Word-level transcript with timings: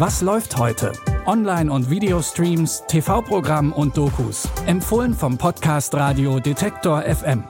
Was 0.00 0.22
läuft 0.22 0.56
heute? 0.56 0.92
Online- 1.26 1.72
und 1.72 1.90
Videostreams, 1.90 2.84
TV-Programm 2.86 3.72
und 3.72 3.96
Dokus. 3.96 4.48
Empfohlen 4.64 5.12
vom 5.12 5.36
Podcast 5.36 5.92
Radio 5.92 6.38
Detektor 6.38 7.02
FM. 7.02 7.42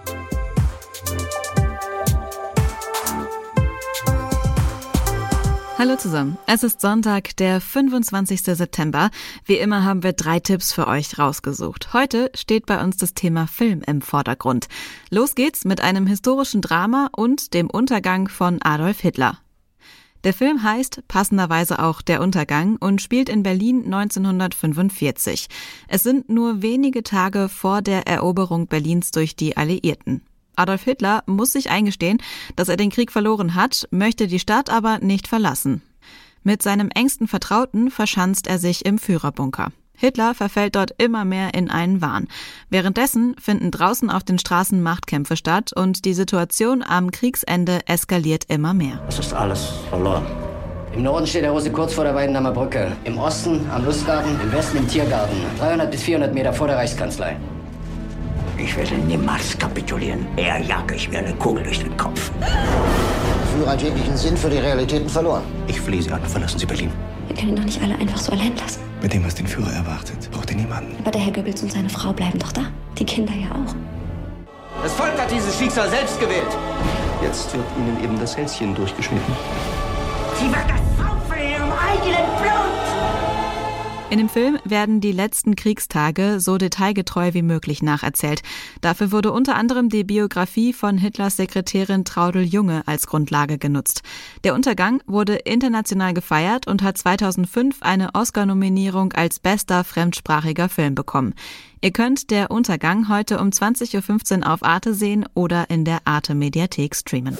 Hallo 5.76 5.97
zusammen. 5.97 6.38
Es 6.47 6.62
ist 6.62 6.80
Sonntag, 6.80 7.37
der 7.37 7.61
25. 7.61 8.40
September. 8.40 9.10
Wie 9.44 9.58
immer 9.58 9.85
haben 9.85 10.03
wir 10.03 10.15
drei 10.15 10.40
Tipps 10.40 10.72
für 10.72 10.87
euch 10.87 11.19
rausgesucht. 11.19 11.92
Heute 11.92 12.30
steht 12.35 12.65
bei 12.65 12.83
uns 12.83 12.96
das 12.96 13.12
Thema 13.12 13.46
Film 13.46 13.83
im 13.87 14.01
Vordergrund. 14.01 14.69
Los 15.10 15.35
geht's 15.35 15.67
mit 15.67 15.83
einem 15.83 16.06
historischen 16.06 16.62
Drama 16.62 17.10
und 17.15 17.52
dem 17.52 17.69
Untergang 17.69 18.28
von 18.28 18.59
Adolf 18.62 19.01
Hitler. 19.01 19.37
Der 20.24 20.34
Film 20.34 20.62
heißt 20.62 21.02
passenderweise 21.06 21.79
auch 21.79 22.02
Der 22.02 22.20
Untergang 22.20 22.77
und 22.77 23.01
spielt 23.01 23.29
in 23.29 23.43
Berlin 23.43 23.84
1945. 23.84 25.48
Es 25.87 26.02
sind 26.02 26.29
nur 26.29 26.60
wenige 26.60 27.02
Tage 27.02 27.48
vor 27.48 27.83
der 27.83 28.06
Eroberung 28.09 28.66
Berlins 28.66 29.12
durch 29.12 29.37
die 29.37 29.57
Alliierten. 29.57 30.23
Adolf 30.57 30.83
Hitler 30.83 31.23
muss 31.27 31.52
sich 31.52 31.70
eingestehen, 31.70 32.19
dass 32.57 32.69
er 32.69 32.77
den 32.77 32.91
Krieg 32.91 33.12
verloren 33.12 33.55
hat, 33.55 33.87
möchte 33.93 34.27
die 34.27 34.41
Stadt 34.41 34.70
aber 34.70 34.98
nicht 34.98 35.29
verlassen. 35.29 35.83
Mit 36.43 36.62
seinem 36.62 36.91
engsten 36.91 37.29
Vertrauten 37.29 37.91
verschanzt 37.91 38.48
er 38.48 38.59
sich 38.59 38.85
im 38.85 38.98
Führerbunker. 38.98 39.71
Hitler 39.98 40.33
verfällt 40.33 40.77
dort 40.77 40.93
immer 40.98 41.25
mehr 41.25 41.55
in 41.55 41.70
einen 41.70 42.01
Wahn. 42.01 42.29
Währenddessen 42.70 43.34
finden 43.41 43.73
draußen 43.73 44.11
auf 44.11 44.23
den 44.23 44.38
Straßen 44.38 44.80
Machtkämpfe 44.80 45.37
statt 45.37 45.73
und 45.74 46.05
die 46.05 46.15
Situation 46.15 46.84
am 46.84 47.11
Kriegsende 47.11 47.80
eskaliert 47.87 48.45
immer 48.48 48.74
mehr. 48.74 49.02
Es 49.09 49.19
ist 49.19 49.34
alles 49.34 49.73
verloren. 49.91 50.24
Im 50.95 51.02
Norden 51.02 51.27
steht 51.27 51.43
der 51.43 51.51
Rose 51.51 51.71
kurz 51.71 51.93
vor 51.93 52.05
der 52.05 52.15
Weidenhammer 52.15 52.52
Brücke. 52.52 52.93
Im 53.04 53.19
Osten 53.19 53.69
am 53.71 53.85
Lustgarten, 53.85 54.41
im 54.41 54.52
Westen 54.52 54.79
im 54.79 54.88
Tiergarten. 54.88 55.37
300 55.59 55.91
bis 55.91 56.02
400 56.02 56.32
Meter 56.32 56.52
vor 56.52 56.69
der 56.69 56.76
Reichskanzlei. 56.76 57.37
Ich 58.57 58.76
werde 58.76 58.95
niemals 58.95 59.59
kapitulieren. 59.59 60.26
Eher 60.37 60.60
jage 60.60 60.95
ich 60.95 61.09
mir 61.10 61.19
eine 61.19 61.35
Kugel 61.35 61.65
durch 61.65 61.80
den 61.80 61.96
Kopf. 61.96 62.30
Führer 63.54 63.71
hat 63.73 63.82
jeglichen 63.82 64.16
Sinn 64.16 64.36
für 64.36 64.50
die 64.50 64.58
Realitäten 64.58 65.08
verloren. 65.08 65.42
Ich 65.66 65.80
flehe 65.80 66.02
Sie 66.02 66.10
an, 66.10 66.24
verlassen 66.24 66.58
Sie 66.58 66.66
Berlin. 66.66 66.91
Wir 67.28 67.36
können 67.36 67.50
ihn 67.50 67.56
doch 67.56 67.64
nicht 67.64 67.82
alle 67.82 67.96
einfach 67.96 68.19
so 68.19 68.32
allein 68.32 68.56
lassen. 68.56 68.88
Mit 69.00 69.12
dem, 69.12 69.24
was 69.24 69.34
den 69.34 69.46
Führer 69.46 69.72
erwartet, 69.72 70.28
braucht 70.32 70.50
er 70.50 70.56
niemanden. 70.56 70.96
Aber 71.02 71.10
der 71.12 71.20
Herr 71.20 71.32
Goebbels 71.32 71.62
und 71.62 71.72
seine 71.72 71.88
Frau 71.88 72.12
bleiben 72.12 72.38
doch 72.38 72.52
da. 72.52 72.62
Die 72.98 73.04
Kinder 73.04 73.32
ja 73.32 73.50
auch. 73.52 73.74
Das 74.82 74.92
Volk 74.92 75.16
hat 75.18 75.30
dieses 75.30 75.56
Schicksal 75.56 75.88
selbst 75.88 76.18
gewählt. 76.20 76.56
Jetzt 77.22 77.52
wird 77.54 77.64
Ihnen 77.76 78.02
eben 78.02 78.19
das 78.19 78.36
Hälschen 78.36 78.74
durchgeschnitten. 78.74 79.34
Sie 80.38 80.46
wird 80.46 80.64
das 80.69 80.80
saufen 80.96 81.41
in 81.41 81.50
ihrem 81.50 81.72
eigenen 81.72 82.26
Blut! 82.41 82.57
In 84.10 84.16
dem 84.16 84.30
Film 84.30 84.58
werden 84.64 85.02
die 85.02 85.12
letzten 85.12 85.54
Kriegstage 85.54 86.40
so 86.40 86.56
detailgetreu 86.56 87.34
wie 87.34 87.42
möglich 87.42 87.82
nacherzählt. 87.82 88.40
Dafür 88.80 89.12
wurde 89.12 89.32
unter 89.32 89.54
anderem 89.54 89.90
die 89.90 90.02
Biografie 90.02 90.72
von 90.72 90.96
Hitlers 90.96 91.36
Sekretärin 91.36 92.06
Traudel 92.06 92.42
Junge 92.42 92.82
als 92.86 93.06
Grundlage 93.06 93.58
genutzt. 93.58 94.00
Der 94.44 94.54
Untergang 94.54 95.02
wurde 95.06 95.34
international 95.34 96.14
gefeiert 96.14 96.66
und 96.66 96.82
hat 96.82 96.96
2005 96.96 97.82
eine 97.82 98.14
Oscar-Nominierung 98.14 99.12
als 99.12 99.40
bester 99.40 99.84
fremdsprachiger 99.84 100.70
Film 100.70 100.94
bekommen. 100.94 101.34
Ihr 101.82 101.90
könnt 101.90 102.30
der 102.30 102.50
Untergang 102.50 103.10
heute 103.10 103.38
um 103.38 103.50
20.15 103.50 104.38
Uhr 104.38 104.50
auf 104.50 104.62
Arte 104.62 104.94
sehen 104.94 105.26
oder 105.34 105.68
in 105.68 105.84
der 105.84 106.00
Arte 106.06 106.34
Mediathek 106.34 106.96
streamen. 106.96 107.36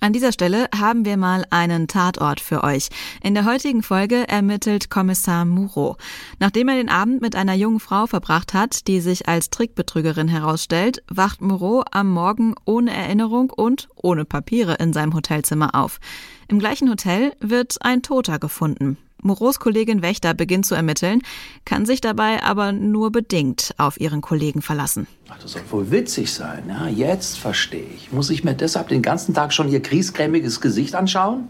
An 0.00 0.12
dieser 0.12 0.30
Stelle 0.30 0.68
haben 0.78 1.04
wir 1.04 1.16
mal 1.16 1.44
einen 1.50 1.88
Tatort 1.88 2.38
für 2.38 2.62
euch. 2.62 2.88
In 3.20 3.34
der 3.34 3.44
heutigen 3.44 3.82
Folge 3.82 4.28
ermittelt 4.28 4.90
Kommissar 4.90 5.44
Moreau. 5.44 5.96
Nachdem 6.38 6.68
er 6.68 6.76
den 6.76 6.88
Abend 6.88 7.20
mit 7.20 7.34
einer 7.34 7.54
jungen 7.54 7.80
Frau 7.80 8.06
verbracht 8.06 8.54
hat, 8.54 8.86
die 8.86 9.00
sich 9.00 9.26
als 9.26 9.50
Trickbetrügerin 9.50 10.28
herausstellt, 10.28 11.02
wacht 11.08 11.40
Moreau 11.40 11.82
am 11.90 12.12
Morgen 12.12 12.54
ohne 12.64 12.94
Erinnerung 12.94 13.50
und 13.50 13.88
ohne 13.96 14.24
Papiere 14.24 14.74
in 14.74 14.92
seinem 14.92 15.14
Hotelzimmer 15.14 15.74
auf. 15.74 15.98
Im 16.46 16.60
gleichen 16.60 16.88
Hotel 16.88 17.32
wird 17.40 17.78
ein 17.80 18.02
Toter 18.02 18.38
gefunden. 18.38 18.98
Moreaus 19.22 19.58
Kollegin 19.58 20.02
Wächter 20.02 20.34
beginnt 20.34 20.66
zu 20.66 20.74
ermitteln, 20.74 21.22
kann 21.64 21.86
sich 21.86 22.00
dabei 22.00 22.42
aber 22.42 22.72
nur 22.72 23.10
bedingt 23.10 23.74
auf 23.78 24.00
ihren 24.00 24.20
Kollegen 24.20 24.62
verlassen. 24.62 25.06
Ach, 25.28 25.38
das 25.38 25.52
soll 25.52 25.62
wohl 25.70 25.90
witzig 25.90 26.32
sein. 26.32 26.64
Ja, 26.68 26.88
jetzt 26.88 27.38
verstehe 27.38 27.86
ich. 27.96 28.12
Muss 28.12 28.30
ich 28.30 28.44
mir 28.44 28.54
deshalb 28.54 28.88
den 28.88 29.02
ganzen 29.02 29.34
Tag 29.34 29.52
schon 29.52 29.68
ihr 29.68 29.80
griesgrämiges 29.80 30.60
Gesicht 30.60 30.94
anschauen? 30.94 31.48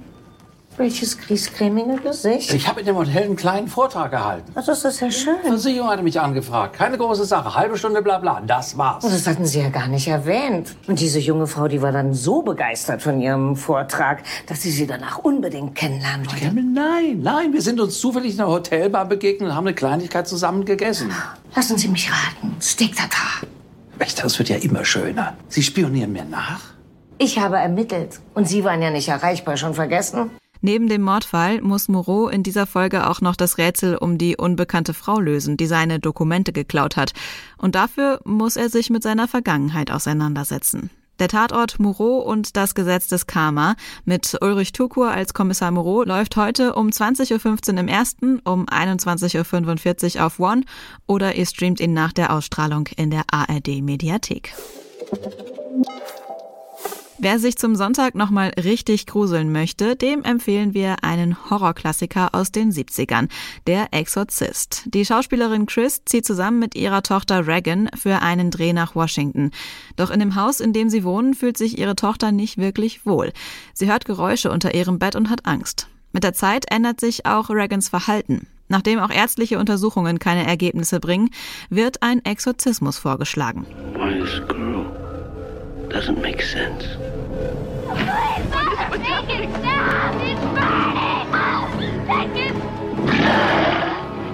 Welches 0.78 1.18
griesgrämige 1.18 1.96
Gesicht? 1.96 2.54
Ich 2.54 2.68
habe 2.68 2.78
in 2.80 2.86
dem 2.86 2.94
Hotel 2.94 3.24
einen 3.24 3.34
kleinen 3.34 3.66
Vortrag 3.66 4.12
gehalten. 4.12 4.52
Das 4.54 4.68
ist 4.68 5.00
ja 5.00 5.08
Die 5.08 5.12
schön. 5.12 5.34
Versicherung 5.44 5.90
hatte 5.90 6.04
mich 6.04 6.20
angefragt. 6.20 6.74
Keine 6.76 6.96
große 6.96 7.24
Sache. 7.24 7.52
Halbe 7.56 7.76
Stunde, 7.76 8.00
bla 8.00 8.18
bla. 8.18 8.40
Das 8.46 8.78
war's. 8.78 9.02
Das 9.02 9.26
hatten 9.26 9.44
Sie 9.44 9.58
ja 9.60 9.70
gar 9.70 9.88
nicht 9.88 10.06
erwähnt. 10.06 10.76
Und 10.86 11.00
diese 11.00 11.18
junge 11.18 11.48
Frau, 11.48 11.66
die 11.66 11.82
war 11.82 11.90
dann 11.90 12.14
so 12.14 12.42
begeistert 12.42 13.02
von 13.02 13.20
Ihrem 13.20 13.56
Vortrag, 13.56 14.22
dass 14.46 14.62
sie 14.62 14.70
Sie 14.70 14.86
danach 14.86 15.18
unbedingt 15.18 15.74
kennenlernen 15.74 16.26
wollte. 16.30 16.44
Campbell, 16.44 16.62
Nein, 16.64 17.20
nein. 17.22 17.52
Wir 17.52 17.62
sind 17.62 17.80
uns 17.80 17.98
zufällig 17.98 18.34
in 18.34 18.40
einer 18.40 18.50
Hotelbar 18.50 19.04
begegnet 19.06 19.50
und 19.50 19.56
haben 19.56 19.66
eine 19.66 19.74
Kleinigkeit 19.74 20.28
zusammen 20.28 20.64
gegessen. 20.64 21.10
Lassen 21.56 21.76
Sie 21.76 21.88
mich 21.88 22.08
raten. 22.08 22.54
Steak 22.60 22.94
Tartar. 22.94 23.48
Wächter, 23.98 24.22
das 24.22 24.38
wird 24.38 24.48
ja 24.48 24.56
immer 24.56 24.84
schöner. 24.84 25.36
Sie 25.48 25.64
spionieren 25.64 26.12
mir 26.12 26.24
nach? 26.24 26.60
Ich 27.18 27.40
habe 27.40 27.56
ermittelt. 27.56 28.20
Und 28.34 28.46
Sie 28.48 28.62
waren 28.62 28.80
ja 28.80 28.90
nicht 28.90 29.08
erreichbar. 29.08 29.56
Schon 29.56 29.74
vergessen? 29.74 30.30
Neben 30.60 30.88
dem 30.88 31.02
Mordfall 31.02 31.60
muss 31.60 31.88
Moreau 31.88 32.28
in 32.28 32.42
dieser 32.42 32.66
Folge 32.66 33.08
auch 33.08 33.20
noch 33.20 33.36
das 33.36 33.58
Rätsel 33.58 33.96
um 33.96 34.18
die 34.18 34.36
unbekannte 34.36 34.94
Frau 34.94 35.20
lösen, 35.20 35.56
die 35.56 35.66
seine 35.66 36.00
Dokumente 36.00 36.52
geklaut 36.52 36.96
hat. 36.96 37.12
Und 37.56 37.74
dafür 37.74 38.20
muss 38.24 38.56
er 38.56 38.68
sich 38.68 38.90
mit 38.90 39.02
seiner 39.02 39.28
Vergangenheit 39.28 39.90
auseinandersetzen. 39.90 40.90
Der 41.18 41.28
Tatort 41.28 41.80
Moreau 41.80 42.18
und 42.18 42.56
das 42.56 42.76
Gesetz 42.76 43.08
des 43.08 43.26
Karma 43.26 43.74
mit 44.04 44.36
Ulrich 44.40 44.72
Tukur 44.72 45.10
als 45.10 45.34
Kommissar 45.34 45.72
Moreau 45.72 46.04
läuft 46.04 46.36
heute 46.36 46.74
um 46.74 46.88
20.15 46.90 47.72
Uhr 47.72 47.80
im 47.80 47.88
ersten, 47.88 48.38
um 48.40 48.66
21.45 48.66 50.16
Uhr 50.16 50.26
auf 50.26 50.38
One 50.38 50.62
oder 51.08 51.34
ihr 51.34 51.46
streamt 51.46 51.80
ihn 51.80 51.92
nach 51.92 52.12
der 52.12 52.32
Ausstrahlung 52.32 52.88
in 52.96 53.10
der 53.10 53.24
ARD 53.32 53.82
Mediathek. 53.82 54.54
Wer 57.20 57.40
sich 57.40 57.58
zum 57.58 57.74
Sonntag 57.74 58.14
nochmal 58.14 58.52
richtig 58.62 59.06
gruseln 59.06 59.50
möchte, 59.50 59.96
dem 59.96 60.22
empfehlen 60.22 60.72
wir 60.72 61.02
einen 61.02 61.50
Horrorklassiker 61.50 62.28
aus 62.32 62.52
den 62.52 62.70
70ern, 62.70 63.28
Der 63.66 63.88
Exorzist. 63.90 64.84
Die 64.94 65.04
Schauspielerin 65.04 65.66
Chris 65.66 66.02
zieht 66.04 66.24
zusammen 66.24 66.60
mit 66.60 66.76
ihrer 66.76 67.02
Tochter 67.02 67.48
Regan 67.48 67.88
für 67.96 68.22
einen 68.22 68.52
Dreh 68.52 68.72
nach 68.72 68.94
Washington. 68.94 69.50
Doch 69.96 70.10
in 70.10 70.20
dem 70.20 70.36
Haus, 70.36 70.60
in 70.60 70.72
dem 70.72 70.90
sie 70.90 71.02
wohnen, 71.02 71.34
fühlt 71.34 71.58
sich 71.58 71.76
ihre 71.76 71.96
Tochter 71.96 72.30
nicht 72.30 72.56
wirklich 72.56 73.04
wohl. 73.04 73.32
Sie 73.74 73.90
hört 73.90 74.04
Geräusche 74.04 74.52
unter 74.52 74.74
ihrem 74.76 75.00
Bett 75.00 75.16
und 75.16 75.28
hat 75.28 75.44
Angst. 75.44 75.88
Mit 76.12 76.22
der 76.22 76.34
Zeit 76.34 76.70
ändert 76.70 77.00
sich 77.00 77.26
auch 77.26 77.50
Regans 77.50 77.88
Verhalten. 77.88 78.46
Nachdem 78.68 79.00
auch 79.00 79.10
ärztliche 79.10 79.58
Untersuchungen 79.58 80.20
keine 80.20 80.46
Ergebnisse 80.46 81.00
bringen, 81.00 81.30
wird 81.68 82.02
ein 82.02 82.24
Exorzismus 82.24 82.98
vorgeschlagen. 82.98 83.66
Girl 83.94 84.67
doesn't 85.88 86.20
make 86.20 86.42
sense. 86.42 86.84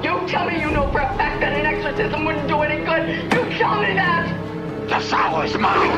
You 0.02 0.28
tell 0.28 0.46
me 0.46 0.60
you 0.60 0.70
know 0.70 0.90
for 0.90 1.00
a 1.00 1.16
fact 1.16 1.40
that 1.40 1.52
an 1.52 1.66
exorcism 1.66 2.24
wouldn't 2.24 2.48
do 2.48 2.62
any 2.62 2.84
good. 2.84 3.08
You 3.32 3.58
tell 3.58 3.80
me 3.80 3.94
that. 3.94 4.88
The 4.88 5.00
sour 5.00 5.44
is 5.44 5.56
mine! 5.56 5.90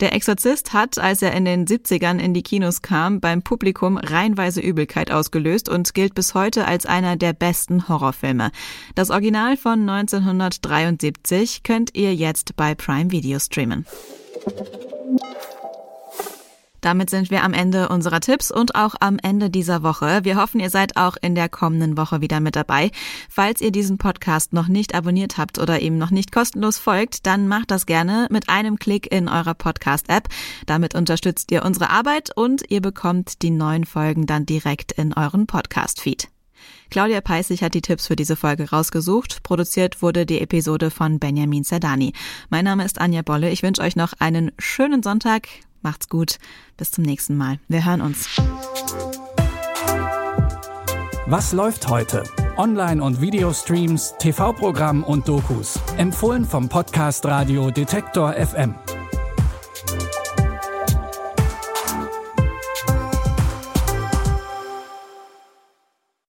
Der 0.00 0.14
Exorzist 0.14 0.72
hat, 0.72 0.98
als 0.98 1.22
er 1.22 1.32
in 1.32 1.44
den 1.44 1.66
70ern 1.66 2.18
in 2.18 2.34
die 2.34 2.42
Kinos 2.42 2.82
kam, 2.82 3.20
beim 3.20 3.42
Publikum 3.42 3.96
reihenweise 3.96 4.60
Übelkeit 4.60 5.10
ausgelöst 5.10 5.68
und 5.68 5.94
gilt 5.94 6.14
bis 6.14 6.34
heute 6.34 6.66
als 6.66 6.84
einer 6.84 7.16
der 7.16 7.32
besten 7.32 7.88
Horrorfilme. 7.88 8.50
Das 8.94 9.10
Original 9.10 9.56
von 9.56 9.88
1973 9.88 11.62
könnt 11.62 11.96
ihr 11.96 12.14
jetzt 12.14 12.56
bei 12.56 12.74
Prime 12.74 13.10
Video 13.10 13.38
streamen. 13.38 13.86
Damit 16.86 17.10
sind 17.10 17.32
wir 17.32 17.42
am 17.42 17.52
Ende 17.52 17.88
unserer 17.88 18.20
Tipps 18.20 18.52
und 18.52 18.76
auch 18.76 18.94
am 19.00 19.18
Ende 19.20 19.50
dieser 19.50 19.82
Woche. 19.82 20.20
Wir 20.22 20.36
hoffen, 20.36 20.60
ihr 20.60 20.70
seid 20.70 20.96
auch 20.96 21.16
in 21.20 21.34
der 21.34 21.48
kommenden 21.48 21.96
Woche 21.96 22.20
wieder 22.20 22.38
mit 22.38 22.54
dabei. 22.54 22.92
Falls 23.28 23.60
ihr 23.60 23.72
diesen 23.72 23.98
Podcast 23.98 24.52
noch 24.52 24.68
nicht 24.68 24.94
abonniert 24.94 25.36
habt 25.36 25.58
oder 25.58 25.80
ihm 25.80 25.98
noch 25.98 26.12
nicht 26.12 26.30
kostenlos 26.30 26.78
folgt, 26.78 27.26
dann 27.26 27.48
macht 27.48 27.72
das 27.72 27.86
gerne 27.86 28.28
mit 28.30 28.48
einem 28.48 28.78
Klick 28.78 29.12
in 29.12 29.28
eurer 29.28 29.54
Podcast-App. 29.54 30.28
Damit 30.66 30.94
unterstützt 30.94 31.50
ihr 31.50 31.64
unsere 31.64 31.90
Arbeit 31.90 32.30
und 32.36 32.62
ihr 32.70 32.80
bekommt 32.80 33.42
die 33.42 33.50
neuen 33.50 33.84
Folgen 33.84 34.26
dann 34.26 34.46
direkt 34.46 34.92
in 34.92 35.12
euren 35.12 35.48
Podcast-Feed. 35.48 36.28
Claudia 36.90 37.20
Peissig 37.20 37.62
hat 37.62 37.74
die 37.74 37.82
Tipps 37.82 38.06
für 38.06 38.14
diese 38.14 38.36
Folge 38.36 38.70
rausgesucht. 38.70 39.42
Produziert 39.42 40.02
wurde 40.02 40.24
die 40.24 40.40
Episode 40.40 40.92
von 40.92 41.18
Benjamin 41.18 41.64
Zerdani. 41.64 42.12
Mein 42.48 42.64
Name 42.64 42.84
ist 42.84 43.00
Anja 43.00 43.22
Bolle. 43.22 43.50
Ich 43.50 43.64
wünsche 43.64 43.82
euch 43.82 43.96
noch 43.96 44.12
einen 44.20 44.52
schönen 44.56 45.02
Sonntag. 45.02 45.48
Macht's 45.86 46.08
gut. 46.08 46.40
Bis 46.76 46.90
zum 46.90 47.04
nächsten 47.04 47.36
Mal. 47.36 47.60
Wir 47.68 47.84
hören 47.84 48.00
uns. 48.00 48.28
Was 51.26 51.52
läuft 51.52 51.86
heute? 51.88 52.24
Online- 52.56 53.00
und 53.00 53.20
Videostreams, 53.20 54.14
TV-Programm 54.18 55.04
und 55.04 55.28
Dokus. 55.28 55.78
Empfohlen 55.96 56.44
vom 56.44 56.68
Podcast 56.68 57.24
Radio 57.24 57.70
Detektor 57.70 58.32
FM. 58.32 58.74